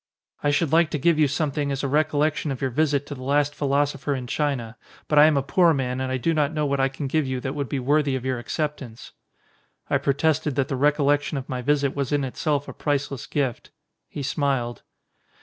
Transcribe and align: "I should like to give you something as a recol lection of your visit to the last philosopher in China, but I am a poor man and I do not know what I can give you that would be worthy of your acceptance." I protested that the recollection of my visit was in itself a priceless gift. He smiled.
"I 0.41 0.49
should 0.49 0.71
like 0.71 0.89
to 0.89 0.97
give 0.97 1.19
you 1.19 1.27
something 1.27 1.71
as 1.71 1.83
a 1.83 1.87
recol 1.87 2.21
lection 2.21 2.49
of 2.49 2.59
your 2.59 2.71
visit 2.71 3.05
to 3.05 3.13
the 3.13 3.21
last 3.21 3.53
philosopher 3.53 4.15
in 4.15 4.25
China, 4.25 4.75
but 5.07 5.19
I 5.19 5.27
am 5.27 5.37
a 5.37 5.43
poor 5.43 5.75
man 5.75 6.01
and 6.01 6.11
I 6.11 6.17
do 6.17 6.33
not 6.33 6.51
know 6.55 6.65
what 6.65 6.79
I 6.79 6.87
can 6.89 7.05
give 7.05 7.27
you 7.27 7.39
that 7.41 7.53
would 7.53 7.69
be 7.69 7.77
worthy 7.77 8.15
of 8.15 8.25
your 8.25 8.39
acceptance." 8.39 9.11
I 9.91 9.99
protested 9.99 10.55
that 10.55 10.69
the 10.69 10.75
recollection 10.75 11.37
of 11.37 11.47
my 11.47 11.61
visit 11.61 11.95
was 11.95 12.11
in 12.11 12.23
itself 12.23 12.67
a 12.67 12.73
priceless 12.73 13.27
gift. 13.27 13.69
He 14.09 14.23
smiled. 14.23 14.81